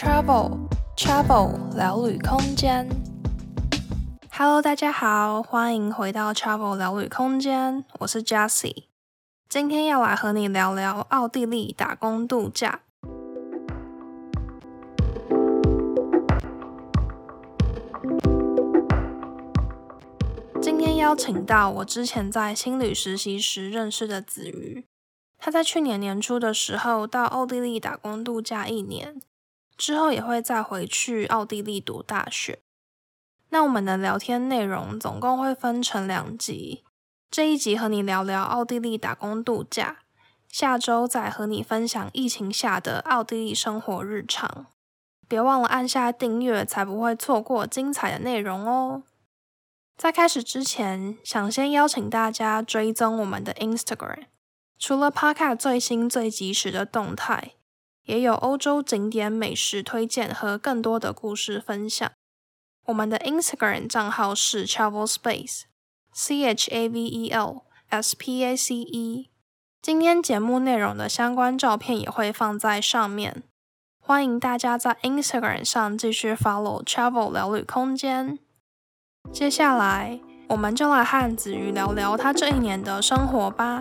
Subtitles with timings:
[0.00, 0.56] Travel
[0.96, 2.88] Travel 聊旅空间。
[4.30, 8.84] Hello，大家好，欢迎回到 Travel 聊旅空间，我是 Jessie。
[9.48, 12.82] 今天要来和你聊聊奥地利打工度假。
[20.62, 24.86] 今天邀请到我之前在青旅实习时认识的子瑜。
[25.36, 29.20] 他在去年年初的时候到奥地利打工度假一年，
[29.78, 32.58] 之后也会再回去奥地利读大学。
[33.50, 36.84] 那我们的聊天内容总共会分成两集，
[37.30, 40.00] 这一集和你聊聊奥地利打工度假，
[40.48, 44.66] 下周再和你分享疫情下的奥地利生活日常。
[45.26, 49.04] 别忘了按下订阅，才不会错过精彩的内容哦。
[49.96, 54.24] 在开始之前，想先邀请大家追踪我们的 Instagram。
[54.78, 57.52] 除了 Podcast 最新最及时的动态，
[58.08, 62.10] 也有欧洲景点美食推荐和更多的故事分享。
[62.86, 69.28] 我们的 Instagram 账号是 Travel Space，C H A V E L S P A C E。
[69.82, 73.42] 今天节目内容的相关照片也会放在上面，
[74.00, 78.38] 欢迎大家在 Instagram 上继续 follow Travel 聊旅空间。
[79.30, 83.78] 接下来，我们就来和子瑜聊聊他这一年的生活吧。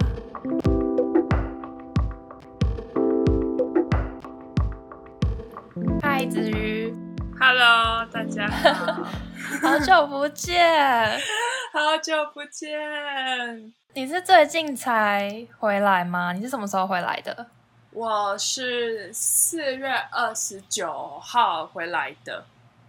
[6.19, 6.91] 嗨，子瑜
[7.39, 9.03] ，Hello，大家好，
[9.61, 10.59] 好久不见，
[11.71, 13.71] 好久不见。
[13.93, 16.33] 你是最近才回来吗？
[16.33, 17.45] 你是什么时候回来的？
[17.91, 22.43] 我是四月二十九号回来的。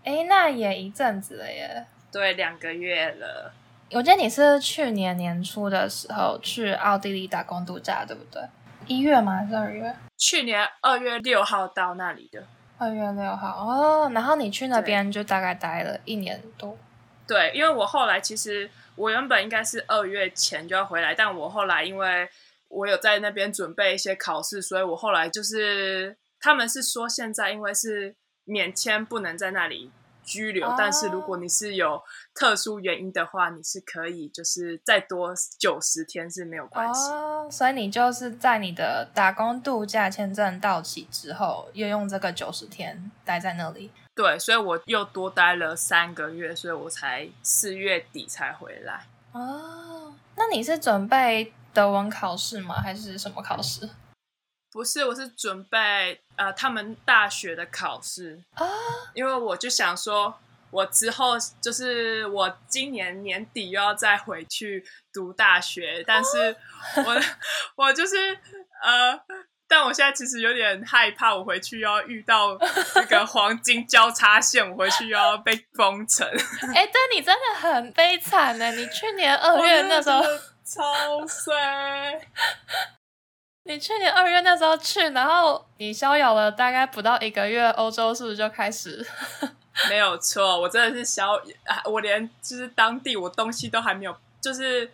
[0.04, 1.84] 哎，那也一阵子了耶。
[2.10, 3.52] 对，两个月了。
[3.90, 8.42] 我记得你是去年年初的时候去奥地利打工度假，对不对？
[8.86, 9.36] 一月吗？
[9.36, 9.94] 还是二月？
[10.16, 12.42] 去年二月六号到那里的。
[12.78, 16.76] 二月六号哦，然后你去那边就大概待了一年多。
[17.26, 22.28] 对，因为我后来其实我原本应该是二月前就要回来，但我后来因为
[22.68, 29.90] 我有在那边准备一些考试，所以我后来就是他们是说现在因为是免签，不能在那里。
[30.28, 32.00] 居留，但是如果你是有
[32.34, 37.10] 特殊原因的话，你是可以就是再多九十天是没有关系。
[37.10, 43.90] 哦，所以你就是在你的打工度假签证到期之后，又用这个九十天待在那里。
[44.14, 49.06] 对，所以我又多待了三个月，所以我才四月底才回来。
[49.32, 52.74] 哦，那你是准备德文考试吗？
[52.82, 53.88] 还是什么考试？
[54.70, 58.66] 不是，我是准备呃他们大学的考试啊，
[59.14, 60.38] 因为我就想说，
[60.70, 66.54] 我之后就是我今年年底又要再回去读大学，但是
[66.96, 67.20] 我
[67.76, 68.38] 我就是
[68.82, 69.20] 呃，
[69.66, 72.56] 但我现在其实有点害怕，我回去要遇到
[72.94, 76.26] 这个 黄金交叉线，我回去又要被封城。
[76.74, 80.22] 哎、欸，但你真的很悲惨呢，你去年二月那时候
[80.64, 82.20] 超衰。
[83.68, 89.06] 你去年二月那时候去，然后你逍遥了大概不到一个月，欧洲是不是就开始？
[89.90, 91.38] 没有错，我真的是逍，
[91.84, 94.90] 我连就是当地我东西都还没有，就是。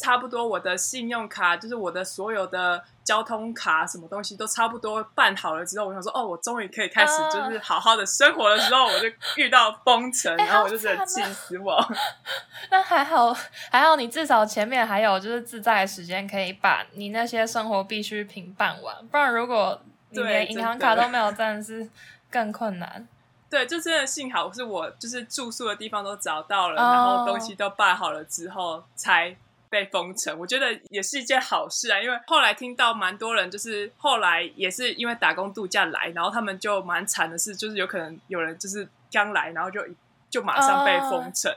[0.00, 2.80] 差不多，我的信用卡就是我的所有的
[3.10, 11.84] 交通卡，什么东西都差不多办好了之后，我想说，哦，我终于可以开始就是好好的生活的时候，我就遇到封城，然后我就觉得气死我。
[12.70, 13.34] 那还好，
[13.68, 18.94] 还好你至少前面还有就是自在的时间，可以把你那些生活必需品办完。
[19.08, 21.90] 不然如果你连银行卡都没有，真的是
[22.30, 23.08] 更困难。
[23.50, 29.36] 对，就真的幸好是我就是住宿的地方都找到了，然后东西都办好了之后才。
[29.70, 39.80] 被封城，我觉得也是一件好事啊，因为后来听到蛮多人，就是后来也是因为打工度假来，然后他们就蛮惨的是，就是有可能有人就是刚来，然后就
[40.28, 41.50] 就马上被封城，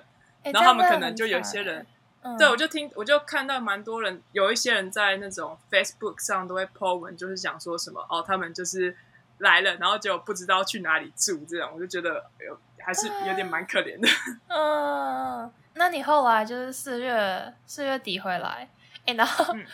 [0.44, 1.84] 呃、然后他们可能就有些人，
[2.22, 8.96] 欸、对，我就听我就看到蛮多人，有一些人在那种 Facebook 上都会 po 文，就是讲说什么哦，他们就是
[9.40, 14.08] 来了，然后就不知道去哪里住，这种我就觉得有还是有点蛮可怜的，
[14.50, 15.52] 嗯、呃。
[15.76, 18.70] 那你后来就是四月四月底回来，
[19.06, 19.66] 哎，然后、嗯、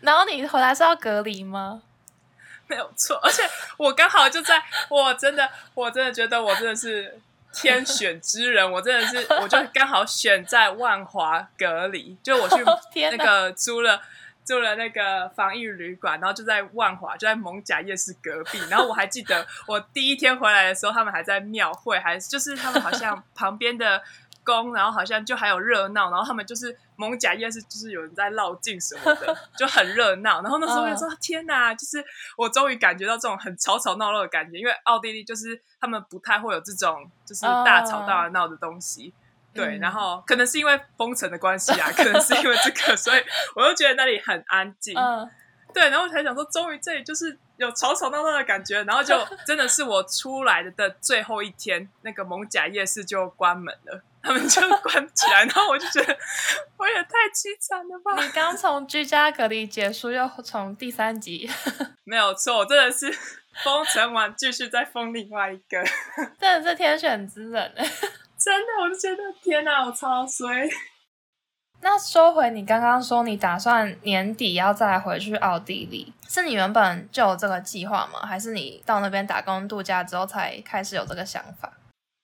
[0.00, 1.82] 然后你回来是要隔离吗？
[2.66, 3.42] 没有错，而且
[3.76, 7.20] 我刚好就在，我真的我真的觉得我真的是
[7.52, 12.64] 天选之人，我真的是我就刚好选在万华隔离，就我去
[13.10, 14.00] 那个租了
[14.44, 18.58] 租了那个防疫旅馆，然后就在万华，就在蒙甲夜市隔壁。
[18.70, 24.02] 然后我还记得我第一天回来的时候，他们还在庙会，还就是他们好像旁边的。
[24.44, 30.42] 工，然后好像就还有热闹，然后他们就是蒙甲夜市，就是有人在绕境什么的， 就很热闹。
[30.42, 32.04] 然后那时候我就说：“嗯、天哪！”就是
[32.36, 39.12] 我终于感觉到这种很吵吵闹闹的感觉，因为奥地利就是他们不太会有这种就是大吵大闹的东西。
[39.52, 43.22] 嗯、对，然后可能是因为封城的关系啊， 可能是因为这个，所以
[43.54, 44.98] 我就觉得那里很安静。
[44.98, 45.28] 嗯、
[45.72, 47.38] 对，然后我才想说，终于这里就是。
[47.58, 49.16] 有吵吵闹闹的感觉，然后就
[49.46, 56.16] 真的是我出来的最后一天，那个蒙甲夜市就关门了，他们就关起来，然后我就觉得
[56.76, 58.22] 我也太凄惨了吧！
[58.22, 61.50] 你刚从居家隔离结束，又从第三集，
[62.04, 63.12] 没有错，我真的是
[63.64, 65.82] 封城完继续再封另外一个，
[66.38, 67.74] 真的是天选之人，
[68.38, 70.68] 真的，我就觉得天哪，我超衰。
[71.84, 78.20] 那说回你刚刚说，你打算年底要再回去奥地利，是你原本就有这个计划吗？
[78.24, 81.72] 还是你到那边打工度假之后才开始有这个想法？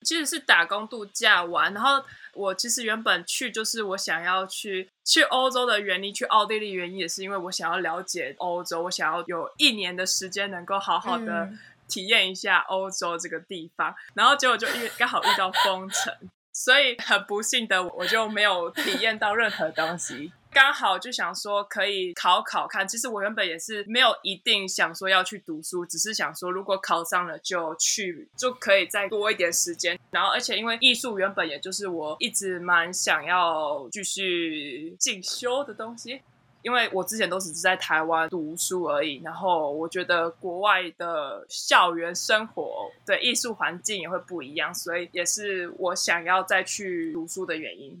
[0.01, 2.03] 其实是打工度假玩，然后
[2.33, 11.49] 我其实原本去就是我想要去去欧洲的原因，去奥地利原因也是因为我想要了解欧洲，我想要有一年的时间能够好好的
[11.87, 16.13] 体验一下欧洲这个地方，嗯、然后结果就遇刚好遇到封城。
[16.51, 20.33] 所以很不幸的，我就没有体验到任何东西。
[20.51, 22.87] 刚好就想说可以考考看。
[22.87, 29.99] 其实我原本也是没有一定想说要去读书，只是想说如果考上了就去，就可以再多一点时间。
[30.11, 36.21] 然后，而且因为艺术原本也就是我一直蛮想要继续进修的东西。
[36.61, 47.97] 因为我之前都只是在台湾读书而已，然后我觉得国外的校园生活对艺术环境也会不一样，所以也是我想要再去读书的原因。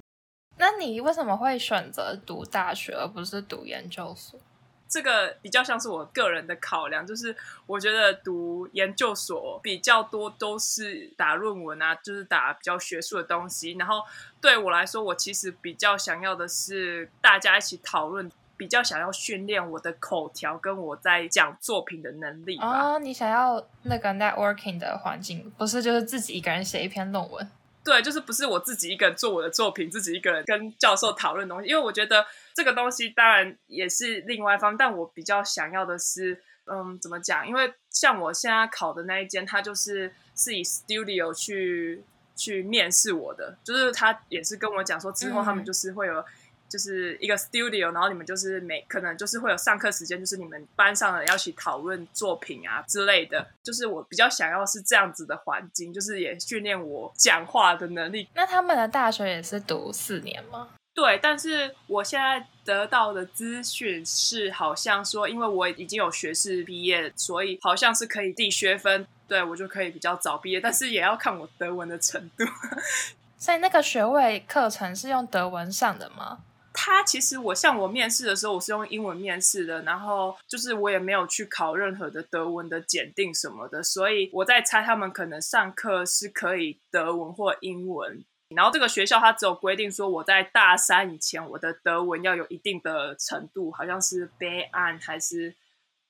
[0.59, 4.39] 那你为什么会选择读大学而不是读研究所？
[4.87, 7.35] 这个比较像是我个人的考量，就是
[7.65, 13.71] 我觉得读研究所比较多都是打论文啊，就是打比较学术的东西。
[13.79, 14.03] 然后
[14.39, 18.31] 对我来说，我其实比较想要的是大家一起讨论。
[18.59, 22.95] 比较想要训练我的口条跟我在讲作品的能力吧。
[22.95, 27.49] 哦，你想要那个 networking 的环境，不是就是自己一个人写一篇论文？
[27.89, 31.67] 对，就是不是我自己一个人做我的作品，自己一个人跟教授讨论东西。
[31.67, 37.47] 因为我觉得这个东西当然也是另外一方，但我比较想要的是，嗯，怎么讲？
[37.47, 42.03] 因为像我现在考的那一间，他就是是以 studio 去
[42.35, 46.23] 去面试我的，就是他也是跟我讲说，之后他们就是会有。
[46.69, 53.45] 嗯就是一个 studio，然后你们就是每可能就是会有上课时间，就是你们班上的人要去讨论作品啊之类的。
[53.63, 58.29] 就是我比较想要是这样子的环境，就是也训练我讲话的能力。
[58.35, 60.69] 那他们的大学也是读四年吗？
[60.93, 72.43] 对，但是我现在得到的资讯是，好像说因为我已经有学士毕业，所以好像是可以递学分，对我就可以比较早毕业，但是也要看我德文的程度。
[73.39, 76.39] 所以那个学位课程是用德文上的吗？
[76.81, 88.23] 他其实我像我面试的时候，我是用英文面试的，然后就是我也没有去考任何的德文的检定什么的，所以我在猜他们可能上课是可以德文或英文。
[88.55, 95.53] 然后这个学校它只有规定说我在大三以前我的德文要有一定的程度，好像是 B1 还是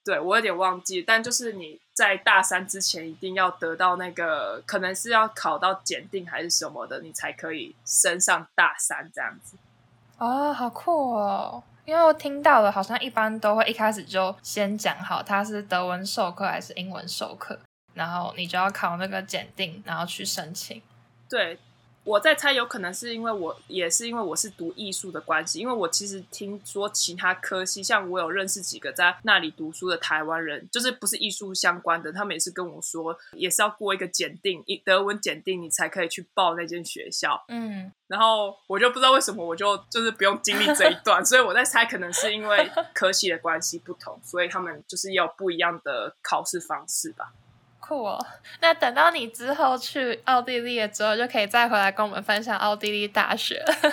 [0.06, 9.58] 对，我有点忘记，但就是你在大三之前一定要得到那个，可能是要考到检定还是什么的，你才可以升上大三这样子。
[10.20, 11.64] 哦，好酷哦！
[11.86, 17.58] 因为我听到了，好像一般都会一开始就先讲好他是德文授课还是英文授课，
[17.94, 20.82] 然后你就要考那个检定，然后去申请。
[21.30, 21.58] 对。
[22.10, 37.46] 我在猜，有可能是因为我也是因为我是读艺术的关系，因为我其实听说其他科系，像我有认识几个在那里读书的台湾人，就是不是艺术相关的，他们也是跟我说，也是要过一个检定，德文检定，你才可以去报那间学校。
[37.48, 47.32] 嗯，然后我就不知道为什么，我就就是不用经历这一 段，所以我在猜，可能是因为科系的关系不同，所以他们就是有不一样的考试方式吧。
[47.90, 48.24] 酷哦，
[48.62, 53.56] 那等到你之后去奥地利了之后，就可以再回来跟我们分享奥地利大学。
[53.82, 53.92] 对，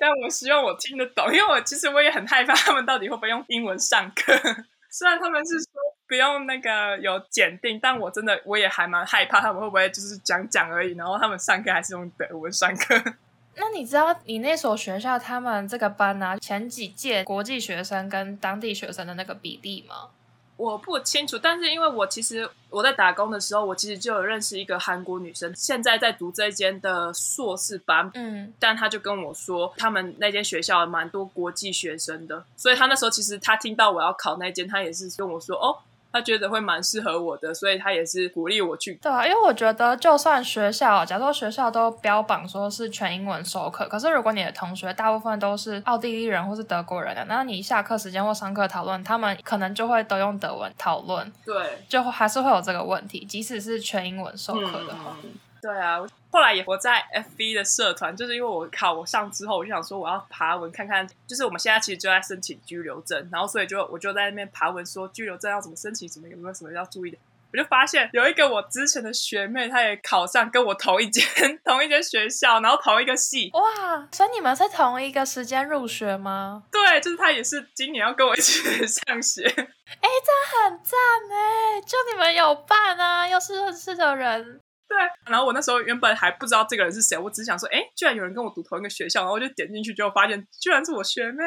[0.00, 4.32] 但我希望我听得懂，因为我其实我也很害怕他们到底会不会用英文上课。
[4.90, 5.70] 虽然他们是说
[6.08, 12.94] 不用那个有检定，但我真的我也还蛮害怕他们会不会就是讲讲而已，然后他们上课还是用德文上课。
[13.56, 20.08] 那你知道你那所学校他们这个班啊，前几届国际学生跟当地学生的那个比例吗？
[20.56, 28.08] 我不清楚，但是因为我其实我在打工的时候，我其实就有认识一个韩国女生，现在在读这间的硕士班。
[28.14, 35.76] 嗯，但她就跟我说，他们那间学校蛮多国际学生的，所以她那时候其实她听到我要考那间，她也是跟我说，哦，
[36.14, 38.94] 他觉得会蛮适合我的，所以他也是鼓励我去。
[39.02, 51.32] 对啊，因为我觉得就算学校，假如说学校都标榜说是全英文授课，可是如果你的同学大部分都是奥地利人或是德国人的，那你下课时间或上课讨论，他们可能就会都用德文讨论。
[51.44, 55.16] 对，就还是会有这个问题，即使是全英文授课的话。
[55.24, 55.30] 嗯
[55.64, 55.98] 对啊，
[56.30, 67.16] 后来也我在 FB 的社团，就是因为我考我上之后，我就想说我要爬文看看，就是我们现在其实就在申请居留证，然后所以就我就在那边爬文说居留证要怎么申请，什么有没有什么要注意的，
[67.50, 71.24] 我就发现有一个我之前的学妹，她也考上跟我同一间
[71.64, 73.50] 同一间学校，然后同一个系。
[73.54, 76.64] 哇，所以你们是同一个时间入学吗？
[76.70, 79.44] 对，就是她也是今年要跟我一起上学。
[79.48, 80.98] 哎，这很赞
[81.30, 84.60] 哎，就你们有伴啊，又是认识的人。
[84.86, 84.96] 对，
[85.30, 91.42] 然后我那时候原本还不知道这个人是谁，我只想说，哎，居然有人跟我读同一个学校，然后我就点进去，结果发现居然是我学妹。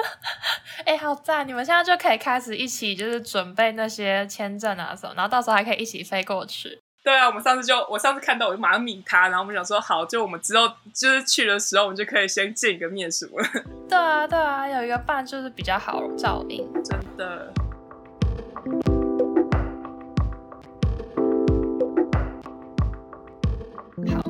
[0.84, 1.46] 哎，好赞！
[1.46, 6.80] 你们现在就可以开始一起，就是准备那些签证啊什么，然后到时候还可以一起飞过去。
[7.04, 13.40] 对啊，我们上次就我上次看到我就马上抿他，然后我们想说好，就我们之后就是去的时候，我们就可以先见一个面什么。
[13.88, 17.52] 对啊，对啊，有一个伴就是比较好照应，真的。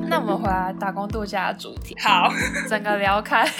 [0.09, 2.29] 那我们回来打工度假的主题，好，
[2.69, 3.45] 整个聊开。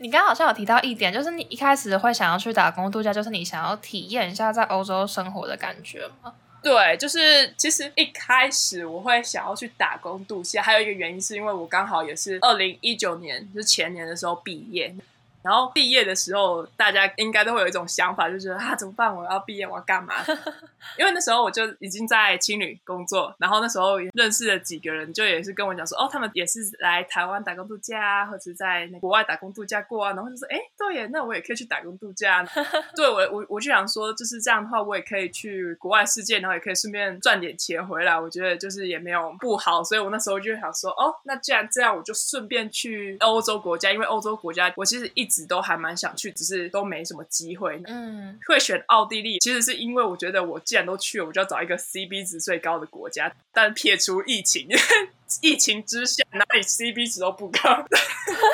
[0.00, 6.32] 你刚刚好像有提到一点，就是你一开始会想要去打工度假，就是你想要体验一下在欧洲生活的感觉吗？
[6.62, 14.94] 对，就是其实一开始我会想要去打工度假，还有一个原因是因为我刚好也是二零一九年，就是前年的时候毕业。
[15.42, 19.14] 然后毕业的时候，大家应该都会有一种想法，就觉得啊，怎么办？
[19.14, 20.14] 我要毕业，我要干嘛？
[20.98, 30.12] 因为那时候我就已经在青旅工作，然后那时候认识了几个人，就也是跟我讲说，哦，他们也是来台湾打工度假啊，或者在国外打工度假过啊。
[30.12, 32.46] 然后就说，哎，对耶，那我也可以去打工度假。
[32.94, 38.18] 对我，我我就想说，就是这样的话，我也可以去国外世界，然后也可以顺便赚点钱回来。
[38.18, 45.29] 我觉得就是也没有不好，所以我那时候就想说，哦，那既然这样，我就顺便去欧洲国家，因为欧洲国家我其实一。
[45.30, 47.80] 一直都还蛮想去，只是都没什么机会。
[47.86, 53.32] 嗯，会选奥地利，其实是因为我觉得我既然都去了，我就要找一个 CB 值最高的国家。
[53.52, 54.66] 但撇除疫情，
[55.40, 57.84] 疫情之下哪里 CB 值都不高。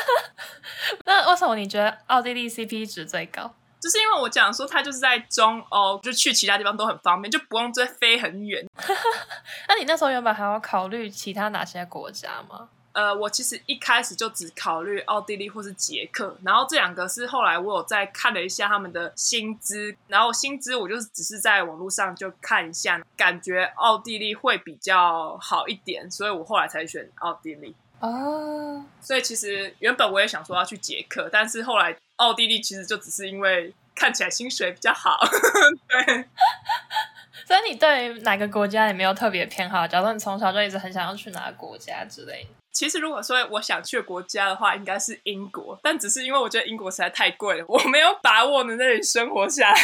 [1.07, 3.55] 那为什么你觉得奥地利 CP 值最高？
[3.81, 8.67] 就是因为我讲说它就是在中欧，就去其他地方都很方便，就不用再飞很远。
[9.69, 12.69] 那你那时候原本还要考虑其他哪些国家吗？
[12.97, 27.77] 呃，我其实一开始就只考虑奥地利或是捷克，然后这两个是后来我有再看了一下他们的薪资，然后薪资我就只是在网络上就看一下，感觉奥地利会比较好一点，所以我后来才选奥地利。
[28.01, 35.19] 哦，所以其实原本我也想说要去捷克，但是后来奥地利其实就只是因为看起来薪水比较好。
[35.87, 36.25] 对，
[37.47, 39.87] 所以你对哪个国家也没有特别偏好？
[39.87, 42.49] 假如说你从小就一直很想要去哪个国家之类的？
[42.77, 49.81] 其实，如果说我想去的国家的话，应该是英国，但只是因为我觉得英国实在太贵了，我没有把握能在那里生活下来。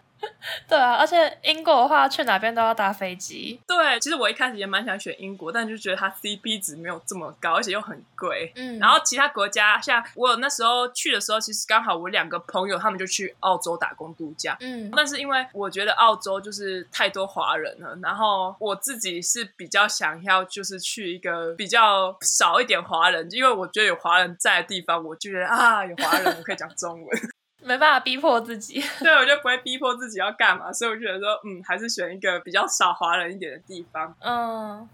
[0.68, 3.60] 对啊，而且英国的话，去哪边都要搭飞机。
[3.66, 8.52] 对，其实我一开始也蛮想选英国，但就觉得它 CP 值没有这么高，而且又很贵。
[8.56, 14.56] 嗯，然后其他国家，像我有那时候去的时候，其实刚好我两个朋友他们就去澳洲打工度假。
[14.60, 27.20] 嗯，但是因为我觉得澳洲就是太多华人了，然后我自己是比较想要就是去一个比较少一点华人，因为我觉得有华人在的地方，我就觉得啊，有华人我可以讲中文。
[27.66, 34.14] 没办法逼迫自己， 对，我就不会逼迫自己要干嘛，所以我觉得说，嗯，还是选一个比较少华人一点的地方。
[34.20, 34.88] 嗯，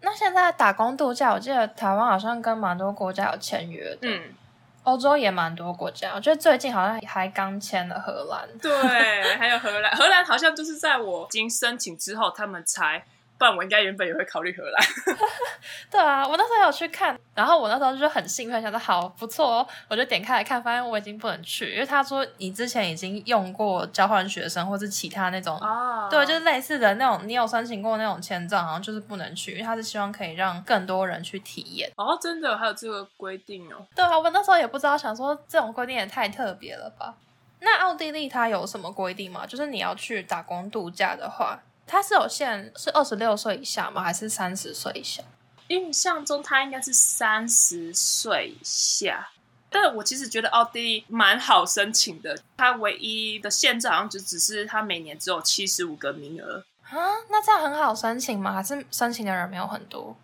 [0.00, 4.34] 那现在打工度假，我记得台湾好像跟蛮多国家有签约的，嗯，
[4.82, 13.04] 欧洲也蛮多国家，我觉得最近好像还刚签了荷兰，对，还有荷兰，荷兰好像就是在我已经申请之后，他们才。
[13.40, 14.86] 不然我应该原本也会考虑荷兰。
[15.90, 31.90] 对啊，我那时候有去看，然后我那时候就很兴奋，想说好不错哦，我就点开来看，发现我已经不能去，因为他说你之前已经用过交换学生或是其他那种，哦、对，就是类似的那种，你有申请过那种签证，好像就是不能去，因为他是希望可以让更多人去体验。
[31.96, 33.86] 哦，真的还有这个规定哦？
[33.94, 37.14] 对啊，我那时候也不知道，想说这种规定也太特别了吧？
[37.62, 39.46] 那奥地利它有什么规定吗？
[39.46, 41.58] 就是你要去打工度假的话。
[41.90, 44.00] 他是有限，是二十六岁以下吗？
[44.00, 45.24] 还是三十岁以下？
[45.66, 49.30] 印象中他应该是三十岁以下。
[49.68, 56.64] 但我其实觉得奥地利蛮好申请的，他唯一的限制好像就只是他每年只有七十五个名额。
[56.82, 58.52] 啊，那这样很好申请吗？
[58.52, 60.16] 还是申请的人没有很多？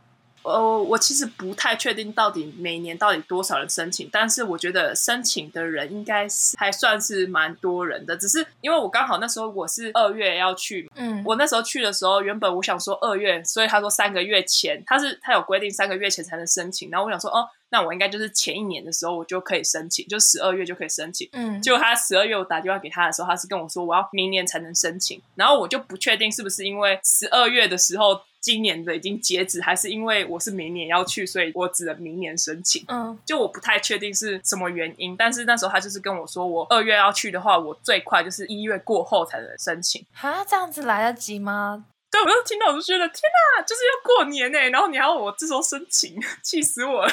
[0.47, 8.17] 呃，我其实不太确定到底每年到底多少人申请，但是我觉得申请的人应该是还算是蛮多人的。
[8.17, 17.47] 只是因为我刚好那时候我是二月要去，嗯，我那时候去的时候，原本我想说二月，所以他说三个月前，他是他有规定三个月前才能申请，然后我想说哦。
[17.69, 21.29] 那我应该就是前一年的时候，我就可以申请，就十二月就可以申请。
[21.33, 32.85] 嗯，结果他十二月我打电话给他的时候，他是跟我说我要明年才能申请，然后我就不确定是不是因为十二月的时候今年的已经截止，还是因为我是明年要去，所以我只能明年申请。
[32.87, 40.07] 嗯，就我不太确定是什么原因，但是那时候他就是跟我说，我二月要去的话，我最快就是一月过后才能申请。
[40.21, 41.87] 啊，这样子来得及吗？
[42.09, 43.21] 对，我就听到我就觉得天
[43.57, 47.13] 哪，就是要过年呢，然后你还要我这时候申请， 气死我了。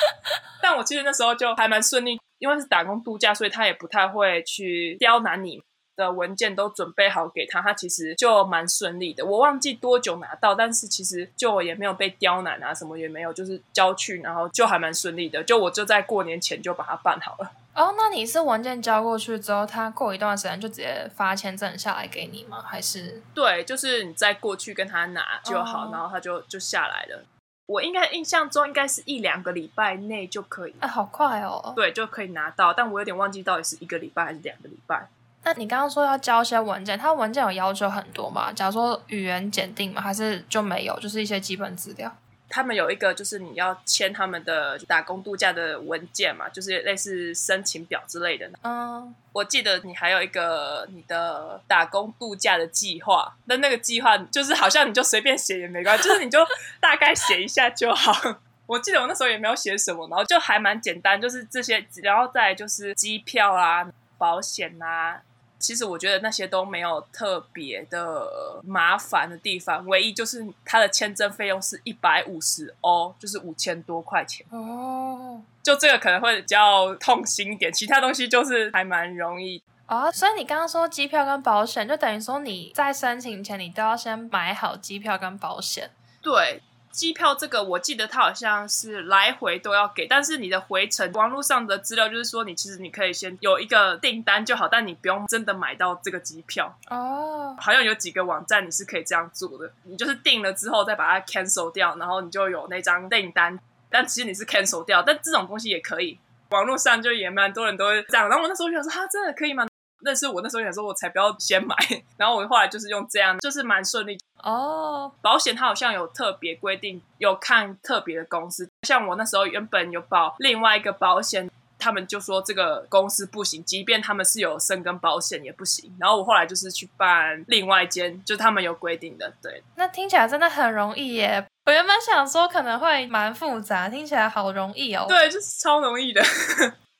[0.60, 5.58] 但我其实那时候就还蛮顺利，因为是打工度假，所以他也不太会去刁难你
[5.96, 9.24] 的文件，都准备好给他，他其实就蛮顺利的。
[9.24, 15.42] 我忘记多久拿到，但是其实就也没有被刁难啊，什么也没有，就是交去，然后就还蛮顺利的。
[15.42, 17.50] 就我就在过年前就把它办好了。
[17.74, 22.62] 哦，那你是文件交过去之后，他过一段时间就直接发签证下来给你吗？
[22.66, 23.22] 还是？
[23.34, 27.24] 对，就是你再过去跟他拿就好，哦、然后他就就下来了。
[27.66, 30.74] 我应该印象中应该是一两个礼拜内就可以。
[30.78, 31.72] 哎，好快哦！
[31.74, 35.08] 对，就可以拿到，但我有点忘记到底是一个礼拜还是两个礼拜。
[35.46, 38.52] 那你刚刚说要交一些文件，他文件有要求很多吗？
[38.52, 40.02] 假如说语言检定吗？
[40.02, 40.98] 还是就没有？
[40.98, 42.12] 就是一些基本资料。
[42.48, 48.50] 他们有一个，就是你要签他们的打工度假的文件嘛，就是类似申请表之类的。
[48.62, 56.40] 嗯，我记得你还有一个你的打工度假的计划，那那个计划就是好像你就随便写也没关系，就是你就
[56.80, 58.12] 大概写一下就好。
[58.66, 63.86] 我记得我那时候也没有写什么，然后就还蛮简单，就是这些，然后再就是机票啊、
[64.18, 65.22] 保险啊。
[65.66, 68.24] 其实我觉得那些都没有特别的
[68.62, 75.42] 麻烦的地方，唯一就是他的签证费用是一百五十欧，就是五千多块钱哦。
[75.64, 80.08] 就这个可能会比较痛心一点，其他东西就是还蛮容易哦。
[80.12, 85.90] 所以你刚刚说机票跟保险，就等于说你在申请前你都要先买好机票跟保险。
[86.22, 86.62] 对。
[86.96, 97.54] 机票这个我记得它好像是来回都要给，但是你的回程网络上的资料就是说，你其实你可以先有一个订单就好，但你不用真的买到这个机票哦。
[97.60, 103.58] 好像有几个网站你是可以这样做的，你就是订了之后再把它 cancel 掉，然后你就有那张订单，
[103.90, 106.18] 但其实你是 cancel 掉，但这种东西也可以。
[106.48, 109.66] 网络上就也蛮多人都会这样，然后我那时候就想说，哈，真的可以吗？
[110.06, 111.74] 但是我那时候想说，我才不要先买。
[112.16, 115.02] 然后我后来就是用这样，就是蛮顺利哦。
[115.02, 115.12] Oh.
[115.20, 118.68] 保险它好像有特别规定，有看特别的公司。
[118.82, 125.92] 像我那时候原本有保另外一个保险，他们就说这个公司不行，即便他们是有申根保险也不行。
[125.98, 129.32] 然后我后来就是去办另外一间，就他们有规定的。
[129.42, 131.44] 对，那听起来真的很容易耶。
[131.66, 135.04] 我原本想说可能会蛮复杂，听起来好容易哦。
[135.08, 136.22] 对，就是超容易的。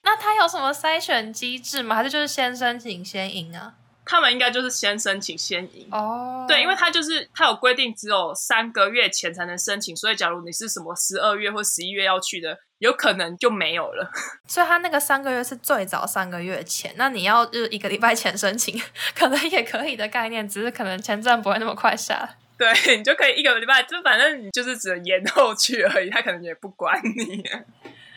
[0.07, 1.97] 那他有什么筛选机制吗？
[1.97, 3.75] 还是就是先申请先赢啊？
[4.05, 6.43] 他们应该就是先申请先赢哦。
[6.43, 6.49] Oh.
[6.49, 14.09] 对，因为他就是他有规定，只有三个月前才能申请，所以假如你是什么十二月或十一月要去的，有可能就没有了。
[14.47, 18.81] 所以他那个三个月是最早三个月前，那你要就是一个礼拜前申请，
[19.13, 22.37] 可能也可以的概念，只是可能签证不会那么快下。
[22.57, 27.43] 对，你就可以一个礼拜，就反正你就是只能延后去而已，他可能也不管你。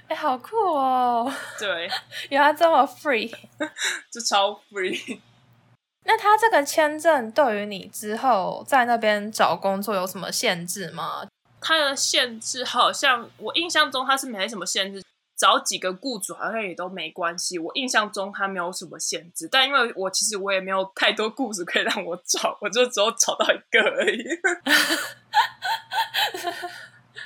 [0.10, 1.32] 哎、欸，好酷哦！
[1.60, 1.88] 对，
[2.30, 3.32] 原来这么 free，
[4.12, 5.20] 就超 free。
[6.06, 11.28] 那他这个签证对于你之后在那边找工作有什么限制吗？
[11.62, 15.04] 他的限制好像我印象中他是没什么限制，
[15.38, 17.60] 找几个雇主好像也都没关系。
[17.60, 24.24] 我印象中他没有什么限制，但因为我其实我也没有太多雇主可以让我找，我就只有找到一个而已。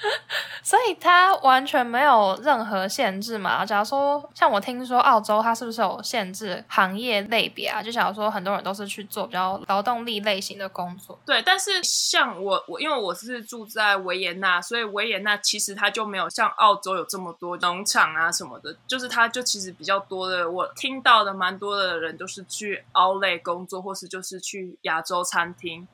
[0.62, 3.66] 所以它完全没有任何限制嘛？
[3.66, 7.82] 假如说像我听说澳洲，它是不是有限制行业类别啊？
[7.82, 11.20] 就假如说很多人都是去做比较劳动力类型的工作。
[11.26, 20.50] 对，但是像我我因为我是住在维也纳，所以维也纳其实它就没有像澳洲有这么多农场啊什么的，就是它就其实比较多的。
[20.50, 25.88] 我听到的蛮多的人都是去 out 类工作，或是就是去亚洲餐厅。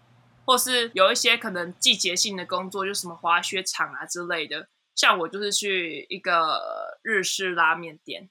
[0.49, 4.67] 或是有一些可能季节性的工作，就什么滑雪场啊之类的。
[4.95, 6.59] 像我就是去一个
[7.03, 8.27] 日式拉面店。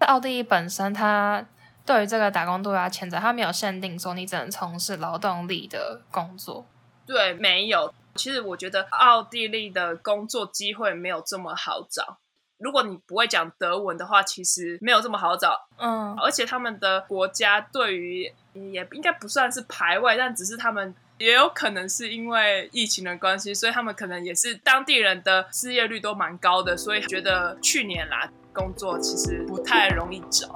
[0.00, 1.46] 在奥地利本身，它
[1.84, 6.66] 对于这个打工度假签证，它没有限定说你只能从事劳动力的工作。
[7.06, 7.94] 对，没有。
[8.16, 12.18] 其实我觉得奥地利的工作机会没有这么好找。
[12.58, 15.68] 如果你不会讲德文的话，其实没有这么好找。
[15.78, 18.34] 嗯，而且他们的国家对于
[18.72, 30.48] 也应该不算是排外，但只是他们也有可能是因为疫情的关系，所以他们可能也是当地人的失业率都蛮高的，所以觉得去年啦工作其实不太容易找。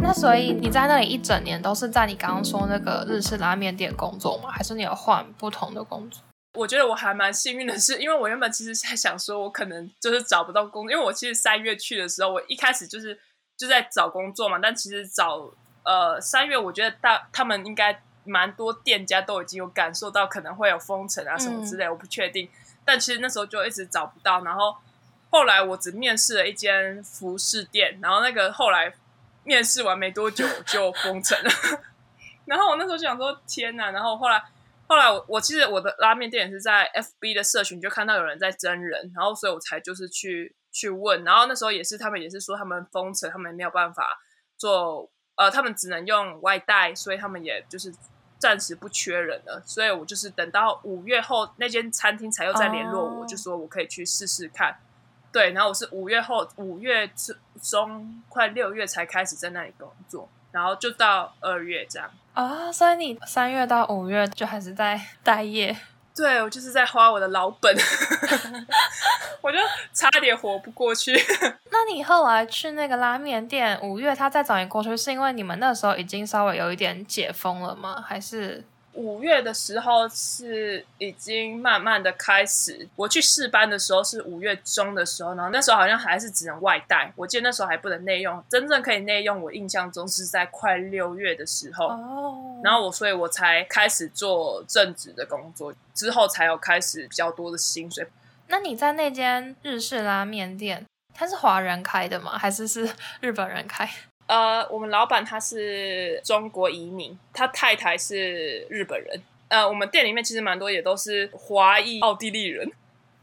[0.00, 4.50] 那所以你在那里一整年都是在你刚刚说那个日式拉面店工作吗？
[4.50, 6.22] 还是你有换不同的工作？
[6.54, 13.18] 我觉得我还蛮幸运的是，因为我原本其实在想说，我可能就是找不到工作，因为我其实三月去的时候，我一开始就是
[13.56, 14.58] 就在找工作嘛。
[14.60, 15.50] 但其实找
[15.84, 22.48] 呃三月，我觉得大他们应该蛮多店家都已经有感受到可能会有封城啊什么之类，嗯、我不确定。
[22.84, 24.76] 但其实那时候就一直找不到，然后
[25.30, 28.94] 后来我只面试了一间服饰店，然后那个后来。
[29.44, 31.50] 面试完没多久就封城了，
[32.44, 33.90] 然后我那时候就想说天哪！
[33.92, 34.42] 然后后来
[34.88, 44.18] 后来我我其实我的拉面店也是在 FB 的社群就看到有人在真人，然后所以我才就是去去问，然后那时候也是他们也是说他们封城，他们没有办法
[44.56, 47.94] 做，呃，他们只能用外带，所以他们也就是
[48.38, 54.74] 暂时不缺人了，所以我就是等到五月后那间餐厅才又再联络我，就说我可以去试试看。
[55.30, 57.10] 对，然后我是五月后五月
[57.62, 65.76] 中快六月才开始在那里工作，然后就到二月这样啊，所以你三月到五月就还是在待业？
[66.14, 67.72] 对，我就是在花我的老本，
[69.40, 69.58] 我就
[69.92, 71.12] 差点活不过去。
[71.70, 78.04] 那你后来去那个拉面店，五月他再找你过去，是因为你们那时候已经稍微有一点解封了吗？
[78.06, 78.64] 还是？
[78.98, 91.88] 五月的时候是已经慢慢的开始，我去试班的时候是五月中的时候，然后那时候好像还是只能外带，我记得那时候还不能内用，真正可以内用，我印象中是在快六月的时候，
[92.64, 98.04] 然后我所以我才开始做正职的工作，之后才有开始比较多的薪水。
[98.48, 100.84] 那你在那间日式拉面店，
[101.14, 102.36] 它是华人开的吗？
[102.36, 103.88] 还是是日本人开？
[104.28, 109.20] 呃，我们老板他是中国移民，他太太是日本人。
[109.48, 112.70] 呃，我们店里面其实蛮多也都是华裔奥地利人。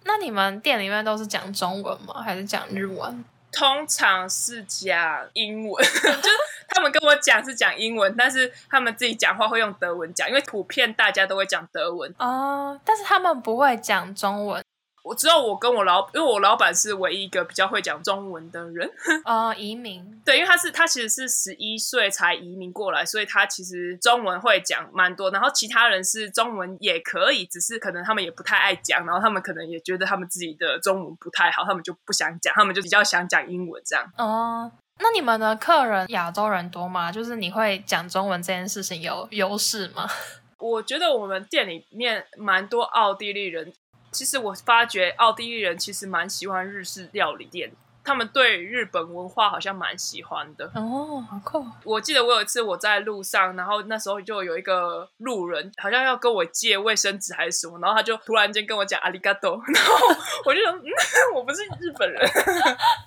[0.03, 2.21] 那你们店里面都是讲中文吗？
[2.21, 3.23] 还是讲日文？
[3.51, 6.37] 通常是讲英文， 就是
[6.67, 12.77] 他们跟我讲是讲英文，但是他们自己讲话会用德文讲，因为普遍大家都会讲德文哦。
[12.83, 14.61] 但是他们不会讲中文。
[15.05, 18.89] 我知道，我跟我老，因为我老板是唯一一个比较会讲中文的人。
[19.23, 20.03] 哦，移民。
[20.25, 25.29] 对，因为他是他其实是十一岁才移民过来，所以他其实中文会讲蛮多。
[25.29, 34.03] 然后其他人是中文也可以，只是可能他们也不太爱讲，然后他们可能也觉得他们自己的中文不太好，他们就不想讲，他们就比较想讲英文这样。
[34.17, 37.11] 哦，那你们的客人亚洲人多吗？
[37.11, 40.09] 就是你会讲中文这件事情有优势吗？
[40.57, 43.71] 我觉得我们店里面蛮多奥地利人。
[44.15, 47.69] 其实我发觉奥地利人其实蛮喜欢日式料理店，
[48.01, 50.71] 他们对日本文化好像蛮喜欢的。
[50.73, 51.65] 哦，好酷！
[51.83, 60.07] 我记得我有一次我在路上，然后那时候就有一个路人好像要跟我借卫生纸还是什么，然后他就突然间跟我讲阿里嘎多，然后
[60.45, 60.87] 我就说，嗯，
[61.35, 62.31] 我不是日本人，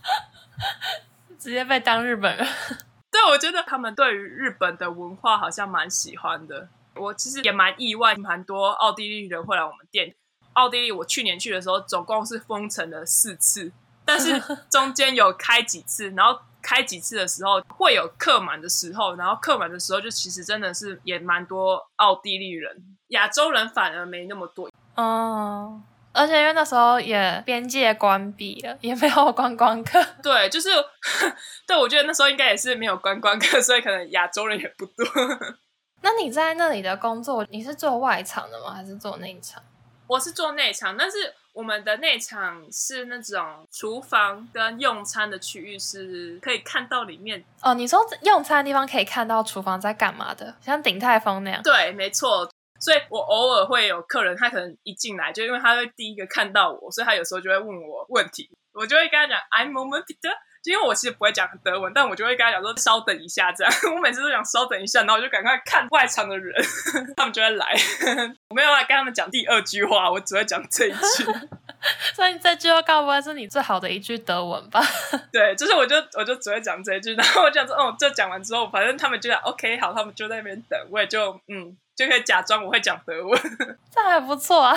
[1.41, 2.47] 直接被当日本人。
[3.11, 6.69] 对，我觉得他们对于日本的文化好像蛮喜欢的。
[6.95, 10.15] 我其实也蛮意外，蛮多奥地利人会来我们店。
[10.59, 13.71] 奥地利，我去年去的时候，总共是封城了四次，
[14.05, 24.69] 但是中间有开几次，然后开几次的时候会有客满的时候，然后客满的时候就其实真的是也蛮多奥地利人，亚洲人反而没那么多。
[24.97, 25.81] 嗯，
[26.13, 30.05] 而且因为那时候也边界关闭了，也没有观光客。
[30.21, 30.71] 对，就是
[31.69, 35.07] 对，我觉得那时候应该也是没有观光客，所以可能亚洲人也不多。
[36.03, 38.73] 那你在那里的工作，你是做外场的吗？
[38.75, 39.63] 还是做内场？
[40.09, 47.45] 我是做内场，但是我们的内场是那种厨房跟用餐的区域，是可以看到里面。
[47.63, 51.63] 哦，你说用餐的地方可以看到厨房在干嘛的，像鼎泰丰那样？
[51.63, 52.51] 对，没错。
[52.81, 60.05] 所以我偶尔会有客人，他可能一进来就因为他会第一个看到我，所以他有时候就会问我问题，我就会跟他讲 I'm moment
[60.65, 63.73] 因为我其实不会讲德文，但我就会跟他讲说稍等一下这样。
[63.95, 66.55] 我每次都讲稍等一下，然后我就赶快看外场的人，
[67.17, 67.75] 他们就会来。
[68.51, 71.25] 我没有来跟他们讲第二句话，我只会讲这一句。
[72.15, 74.83] 所以这句话该不会是你最好的一句德文吧？
[75.33, 83.41] 对，就是我就我就只会讲这一句，然后我就说哦，这讲完之后，反正他们就讲 OK 好，他们就在那边等，我也就嗯就可以假装我会讲德文，
[83.95, 84.77] 这还不错啊。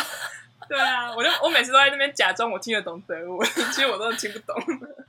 [0.71, 4.55] 对啊，我就我每次都在那边假装我听得懂德文，其实我都听不懂。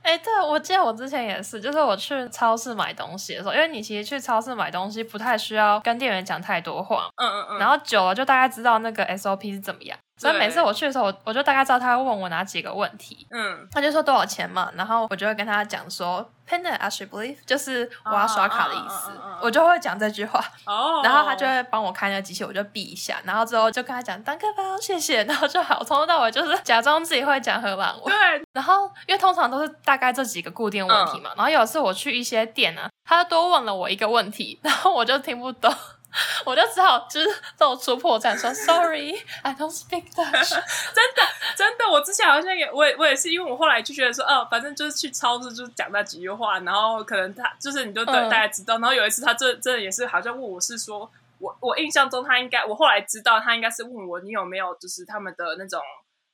[0.01, 9.97] 哎，对，我记得我之前也是，就是我去超市买东西的时候，因为你其实去超市买东西不太需要跟店员讲太多话，嗯嗯嗯，然后久了就大概知道那个 SOP 是怎么样。
[10.15, 13.27] 所以每次我去的时候，我我就大概知道他会问我哪几个问题。
[13.31, 20.39] 嗯，他就说多少钱嘛，然后我就会跟他讲说 payment as you believe，就是我要刷卡的意思，我就会讲这句话。
[20.65, 28.05] 哦，然后他就会帮我开那个机器，我就闭一下，然后之后就跟他讲 danke wel，谢谢， 然后就好，从头到尾就是假装自己会讲荷兰文。
[28.05, 35.73] 对，然后因为通常都是大概这几个固定问题嘛，嗯、然后有一次我去一些店呢、啊，他多问了我一个问题，然后我就听不懂。
[36.45, 40.49] 我就只好就是露出破绽说 Sorry，I don't speak Dutch。
[40.93, 41.23] 真的
[41.55, 48.75] 真的，我之前好像也我也我也是，因为我后来就觉得说，哦，反正就是去超市就是讲那几句话，然后可能他就是你就对、嗯、大家知道。
[48.75, 55.79] 然后有一次他这真的也是好像问我是说，我我印象中他应该我后来知道他应该是问我你有没有就是他们的那种。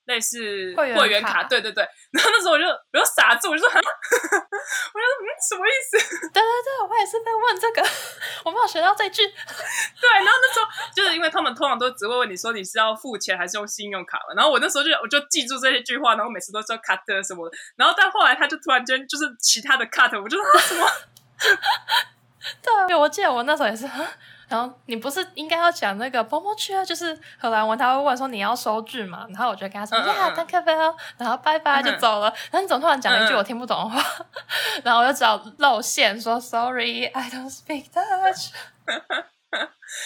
[0.09, 5.97] 类似会员卡，对对对，然后那时候我就我就傻住，我就说， 我就说嗯，什么意思？
[6.33, 7.87] 对对对，我也是在问这个，
[8.43, 9.21] 我没有学到这句。
[9.27, 20.87] 对，然后那时候就是因为他们通常都只会问你说你是要付钱还是用信用卡嘛，然后我那时候就我就记住这些句话，然后每次都说 cut 什么的，然后但后来他就突然间就是其他的 cut，我就说什么？
[22.87, 23.87] 对，我记得我那时候也是。
[24.49, 29.25] 然后你不是应该要讲那个 bon voyage 啊，就是荷兰文，他会问说你要收据嘛？
[29.29, 32.33] 然后我就跟他说呀，danke wel，然后拜拜就走了。
[32.51, 34.25] 然后你怎么突然讲了一句我听不懂的话？
[34.83, 38.49] 然后我就只好露馅说 sorry，I don't speak Dutch。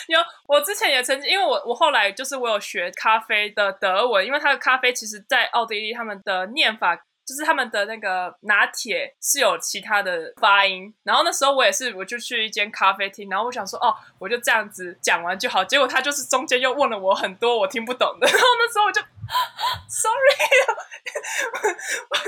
[0.07, 6.97] 有，我之前也曾经，因为我我后来就是我有学咖啡的德文，因为它的咖啡其实在奥地利他们的念法。
[7.25, 15.63] 就是他们的那个拿铁是有其他的发音，然后那时候我也是，我就去一间咖啡厅，然后我想说，哦，我就这样子讲完就好。
[15.63, 19.01] 结果他就是中间又问了我很多我听不懂的， 然后那时候我就，
[19.87, 20.35] sorry。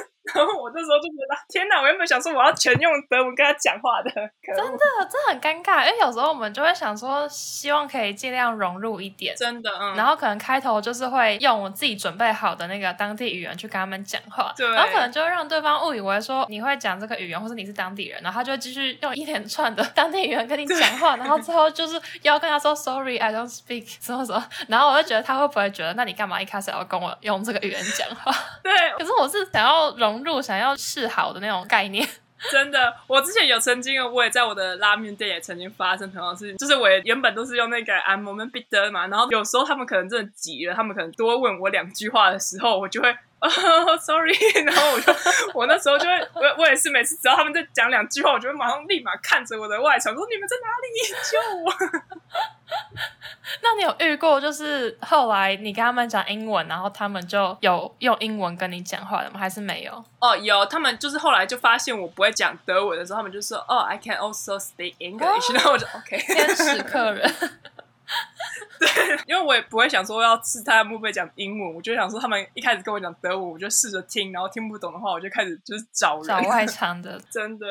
[0.33, 1.79] 然后我那时候就觉得，天哪！
[1.79, 4.09] 我原本想说我要全用德文跟他讲话的，
[4.55, 5.85] 真的，这很尴尬。
[5.85, 9.69] 因为有时候我们就会想说，希望可以尽量融入一点，真的。
[9.79, 9.95] 嗯。
[9.95, 14.67] 然后可能开头就是会用我自己准备好的那个当地语言去跟他们讲话，对。
[14.71, 24.43] 然后可能就会让对方误以为说你会讲这个语言，或者你是当地人，然后他就会继续用一连串的 当地语言跟你讲话，然后最后就是要跟他说 “sorry, I don't speak” 什么什么。
[24.67, 28.31] 然后我就觉得他会不会觉得，那你干嘛一开始要跟我用这个语言讲话？
[28.63, 28.73] 对。
[28.97, 30.14] 可是我是想要融。
[30.15, 32.07] 融入想要示好的那种概念，
[32.51, 32.93] 真的。
[33.07, 43.15] 我之前有曾经，我也在我的拉面店也曾经发生同样事情，就是我也原本都是用那个 I'm moment bitter 嘛，然后有时候他们可能真的急了，他们可能多问我两句话的时候，我就会。
[43.39, 44.33] Oh, sorry，
[44.65, 45.13] 然后我就
[45.53, 50.87] 我那时候就会我我也是每次只要他们在讲两句话，我就会马上立马看着我的外场说，你们在哪里
[51.29, 51.73] 救我？
[53.61, 59.39] 那你有遇过就是后来你跟他们讲英文，然后他们就有用英文跟你讲话的吗？
[59.39, 59.91] 还是没有？
[60.19, 67.31] 哦，oh, 有，他们就是后来就发现我不会讲德文的时候，他们就说哦、oh,，I can also speak English，、oh, 然后我就 OK，天使客人。
[68.79, 77.67] 对，因为我也不会想说要试他们会不会讲英文，我就想说他们一开始跟我讲德文，我就试着听，然后听不懂的话，我就开始就是找人找外场的， 真的。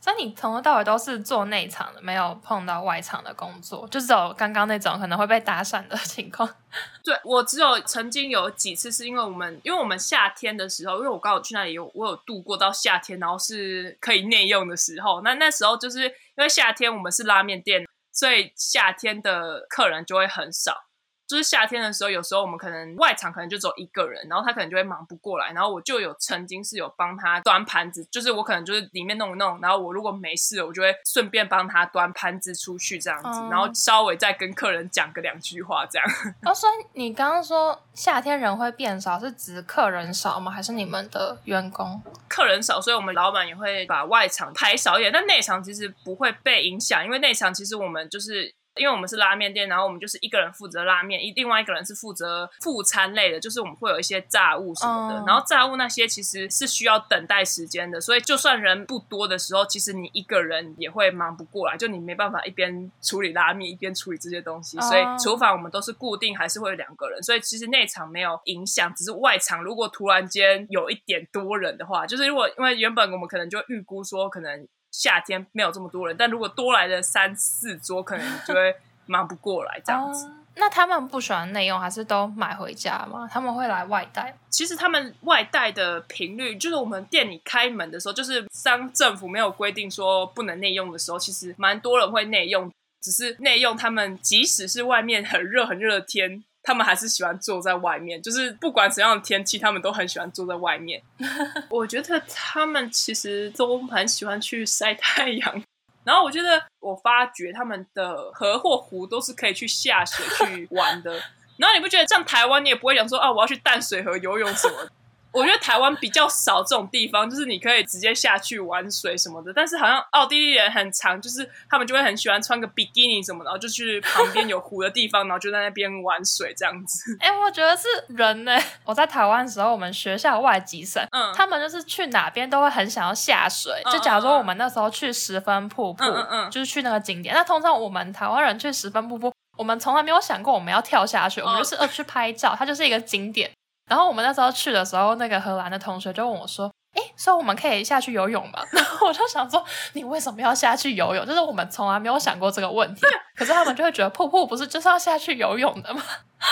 [0.00, 6.48] 所以你从头到尾都是做内场的，没有碰到外场的工作，就只有刚刚那种可能会被打散的情况。
[7.04, 17.84] 对，我只有曾经有几次是因为我们，因为我们夏天的时候，因为我刚好去那里有我有度过到夏天，然后是可以内用的时候，那那时候就是因为夏天我们是拉面店。
[18.12, 20.91] 所以夏天的客人就会很少。
[21.32, 36.06] 就是夏天的时候，有时候我们可能外场可能就只有一个人，然后他可能就会忙不过来，然后我就有曾经是有帮他端盘子，就是我可能就是里面弄一弄，然后我如果没事，我就会顺便帮他端盘子出去这样子，嗯、然后稍微再跟客人讲个两句话这样。
[36.44, 40.52] 哦，所以你刚刚说夏天人会变少，是指客人少吗？
[40.52, 41.98] 还是你们的员工？
[42.28, 48.54] 客人少，所以我们老板也会把外场排少一点，但内场其实不会被影响，因为内场其实我们就是。
[48.76, 55.18] 因为我们是拉面店，然后我们就是一个人负责拉面，一另外一个人是负责副餐类的，就是我们会有一些炸物什么的。
[55.18, 55.28] Oh.
[55.28, 64.80] 然后炸物那些其实是需要等待时间的，所以就算人不多的时候，其实你一个人也会忙不过来，就你没办法一边处理拉面一边处理这些东西。
[64.80, 74.66] 所以厨房我们都是固定，还是会有两个人，所以其实内场没有影响，只是外场如果突然间有一点多人的话，就是如果因为原本我们可能就预估说可能。
[74.92, 78.74] 夏天没有这么多人，但如果多来了三四桌，可能就会
[79.06, 80.26] 忙不过来这样子。
[80.26, 83.28] 呃，那他们不喜欢内用，还是都买回家吗？
[83.32, 84.36] 他们会来外带？
[84.50, 92.70] 其实他们外带的频率，就是我们店里开门的时候，就是当政府没有规定说不能内用的时候，其实蛮多人会内用。
[93.00, 96.44] 只是内用，他们即使是外面很热很热的天。
[96.62, 101.02] 他们还是喜欢坐在外面，就是不管怎样的天气，他们都很喜欢坐在外面。
[101.70, 105.62] 我觉得他们其实都很喜欢去晒太阳。
[106.04, 111.12] 然后我觉得，我发觉他们的河或湖都是可以去下水去玩的。
[111.58, 114.88] 然后你不觉得像台湾，你也不会想说啊，我要去淡水河游泳什么？
[115.32, 119.52] 我觉得台湾比较少这种地方，就是你可以直接下去玩水什么的。
[119.54, 127.16] 但是好像奥地利人很常，就是他们就会很喜欢穿个比基尼什么的，然后就去旁边有湖的地方，然后就在那边玩水这样子。
[127.20, 128.58] 哎、欸，我觉得是人呢。
[128.84, 133.72] 我在台湾的时候，我们学校外籍生，嗯，他们就是去哪边都会很想要下水。
[133.84, 137.34] 嗯、就假如说我们那时候去十分瀑布，嗯嗯，嗯，就是去那个景点。
[137.34, 143.50] 那通常我们台湾人去十分瀑布，我们从来没有想过我们要跳下去，我们就是呃去拍照，它就是一个景点。
[143.92, 151.26] 然后我们那时候去的时候，那个荷兰的同学就问我说：“哎，所以我们可以下去游泳吗？” 然后我就想说：“你为什么要下去游泳？
[151.26, 153.02] 就是我们从来没有想过这个问题。
[153.36, 156.02] 可是他们就会觉得瀑布不是就是要下去游泳的吗？”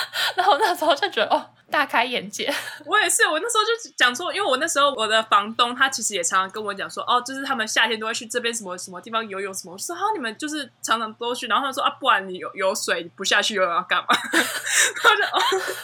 [0.37, 1.47] 然后那时候就觉得哦。
[1.71, 2.53] 大开眼界，
[2.85, 3.27] 我也是。
[3.27, 9.73] 我那时候就讲说，因为我那时候我的房东他其实也常常跟我讲说，哦，就是他们夏天都会去这边什么什么地方游泳什么。
[9.73, 11.47] 我说啊，你们就是常常都去。
[11.47, 14.09] 然后他说啊，不然你有有水，你不下去游泳要干嘛？
[15.03, 15.41] 他就哦，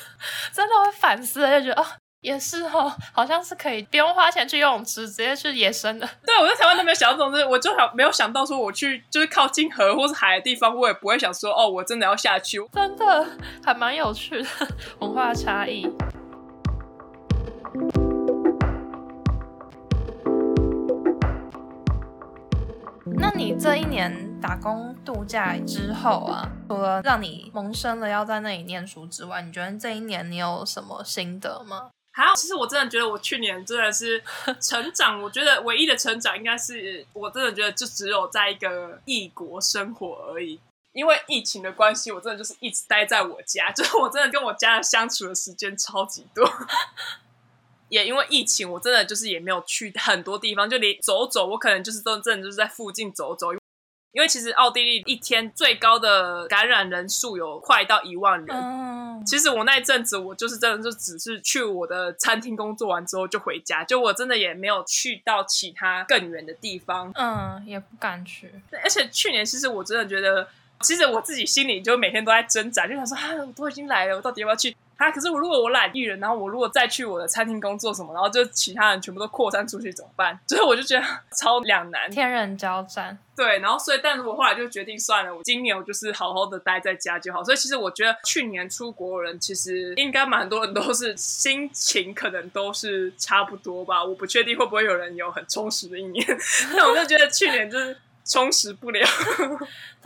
[0.53, 1.87] 真的会反思，就觉得哦。
[2.23, 6.09] 也是哦，好像是可以不用花钱去游泳池，直接去野生的。
[6.27, 12.59] 对，我在台湾都没有想到这种，我就想没有想到说我去就是靠近河或是海的地方，我也不会想说哦，我真的要下去。
[12.73, 13.27] 真的
[13.65, 14.49] 还蛮有趣的
[14.99, 15.89] 文化差异。
[23.19, 31.91] 那你这一年打工度假之后啊，除了让你萌生了要在那里念书之外，你觉得这一年你有什么心得吗？
[32.17, 34.25] 还有，其实我真的觉得我去年真的是
[34.59, 35.23] 成长。
[35.23, 40.59] 我觉得唯一的成长应该是，我真的觉得就只有在一个异国生活而已。
[40.95, 46.51] 因为疫情的关系，我真的就是一直待在我家， 就是我真的跟我家人相处的时间超级多。
[47.91, 53.49] 也因为疫情，我真的就是也没有去很多地方，就连走走，我可能就是都真的就是在附近走走。
[54.13, 58.57] 因为其实奥地利一天最高的感染人数有快到一万人。
[58.57, 67.13] 嗯，其实我那一阵子我就是真的就只是去我的餐厅工作完之后就回家，就我真的也没有去到其他更远的地方。
[67.15, 68.51] 嗯，也不敢去。
[68.83, 70.49] 而且去年其实我真的觉得，
[70.81, 74.75] 其实我自己心里就每天都在挣扎，就想说啊，我都已经来了，我到底要不要去？
[74.97, 75.11] 啊！
[75.11, 80.39] 可是我如果我懒艺人，然后我如果再去我的餐厅工作什么，然后就其他人全部都扩散出去怎么办？
[80.49, 81.05] 所以我就觉得
[81.39, 83.17] 超两难，天人交战。
[83.37, 87.45] 对，然后所以，但是我后来就决定算了，我今年我就是好好的待在家就好。
[87.45, 94.03] 所以其实我觉得去年出国的人其实应该蛮多人都是心情可能都是差不多吧。
[94.03, 96.27] 我不确定会不会有人有很充实的一年，
[96.75, 97.97] 但我就觉得去年就是。
[98.29, 99.07] 充实不了，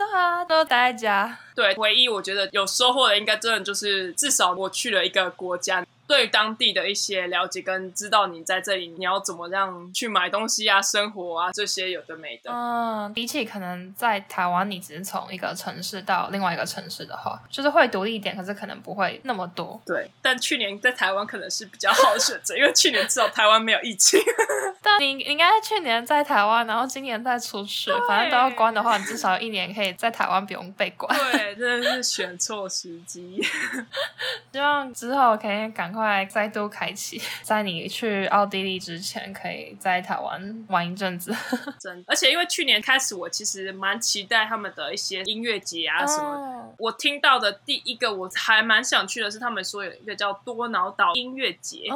[0.09, 1.37] 对啊，都待在家。
[1.53, 5.85] 对，唯一我觉得有收获的，应该真的就是至少我去了一个国家。
[6.07, 12.51] 对当地的一些了解跟知道，你在这里你要怎么样去买东西啊、生活啊这些有的没的。
[12.51, 19.81] 嗯，比起可能在台湾，你只是从一个城市到另外一个城市的话，就是会独立一点，可是可能不会那么多。
[19.85, 24.19] 对，但去年在台湾可能是比较好的选择，因为去年至少台湾没有疫情。
[24.83, 31.15] 但你应该去年在台湾，然后今年再出去，反正都要关的话，你至少一年可以在台湾不用被管。
[31.31, 33.41] 对，真的是选错时机。
[34.51, 36.27] 希望之后可以赶快。
[36.31, 41.35] 再度开启，在你去奥地利之前，可以在台湾玩一阵子。
[41.79, 46.63] 真的，而且因为去年开始，我其实蛮期待他们的一些音乐节啊什么的。
[46.63, 46.75] Oh.
[46.77, 51.89] 我听到的第一个，我还蛮想去的是，他们说有一个叫多瑙岛音乐节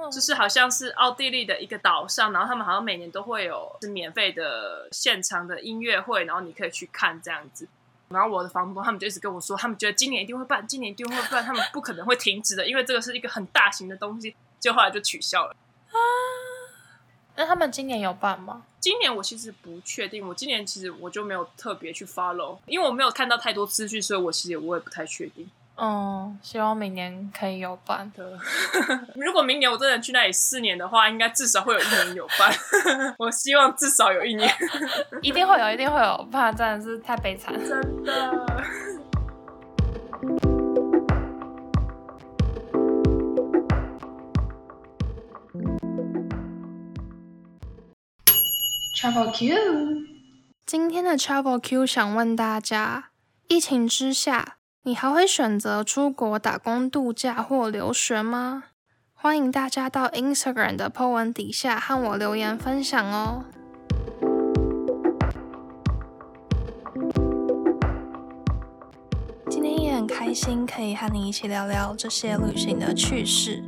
[0.00, 0.12] ，oh.
[0.12, 7.66] 就是好像是奥地利的一个岛上，然后他们好像每年都会有是免费的现场的音乐会，然后你可以去看这样子。
[8.08, 14.34] 然后我的房东他们就一直跟我说，他们觉得今年一定会办，今年一定会办，他们不可能会停止的，因为这个是一个很大型的东西。
[14.58, 15.54] 就后来就取消了。
[15.90, 15.98] 啊，
[17.36, 18.62] 那他们今年有办吗？
[18.80, 25.48] 今年我其实不确定，我今年其实我就没有特别去 follow，因为我没有看到太多资讯，所以我其实我也不太确定。
[25.78, 28.38] 嗯，希望明年可以有办的。
[29.14, 32.50] 如果明年我真的去那里四年的话，应该至少会有一年有办。
[33.18, 34.50] 我希望至少有一年，
[35.20, 37.54] 一定会有，一定会有，不然真的是太悲惨。
[37.58, 38.46] 真的。
[48.98, 50.06] Travel Q，
[50.64, 53.10] 今天的 Travel Q 想问大家：
[53.46, 58.66] 疫情之下，你还会选择出国打工度假或留学吗？
[59.12, 63.42] 欢迎大家到 Instagram 的 po 文底下和我留言分享哦。
[69.50, 73.64] 今天也很开心可以和你一起聊聊这些旅行的趣事。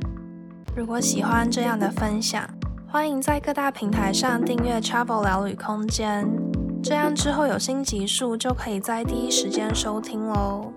[0.73, 2.49] 如果喜欢这样的分享，
[2.87, 6.25] 欢迎在各大平台上订阅 Travel 聊旅空间，
[6.81, 10.71] 这样之后有新集数就可以在第一时间收听喽。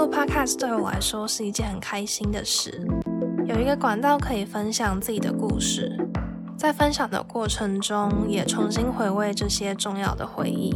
[0.00, 2.80] 录 Podcast 对我来说是一件很开心的事，
[3.44, 5.94] 有一个管道可以分享自己的故事。
[6.56, 10.74] 在分享的过程中，也重新回味这些重要的回忆。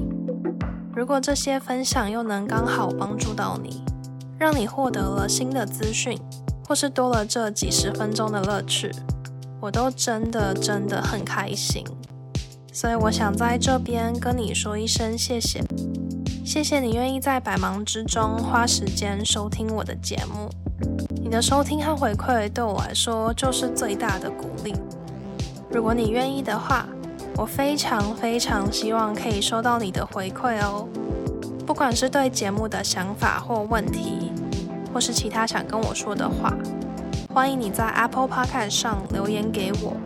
[0.94, 3.82] 如果这些分享又能刚好帮助到你，
[4.38, 6.18] 让你获得了新的资讯，
[6.68, 8.90] 或是多了这几十分钟的乐趣，
[9.58, 11.82] 我都真的真的很开心。
[12.74, 15.64] 所以我想在这边跟你说一声谢谢，
[16.44, 20.50] 谢谢你愿意在百忙之中花时间收听我的节目。
[21.22, 24.74] 你的收听和回馈对我来说就是最大的鼓励。
[25.70, 26.86] 如果你愿意的话，
[27.36, 30.86] 我非常非常希望可以收到你的回馈哦。
[31.66, 34.30] 不管是对节目的想法或问题，
[34.92, 36.54] 或是其他想跟我说的话，
[37.32, 39.96] 欢迎你在 Apple Podcast 上留言给我，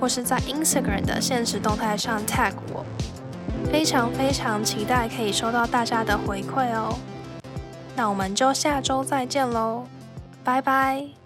[0.00, 2.84] 或是在 Instagram 的限时动态上 tag 我。
[3.70, 6.98] 非常非常期待可以收到大家的回馈哦。
[7.94, 9.84] 那我们就下周再见喽，
[10.44, 11.17] 拜拜。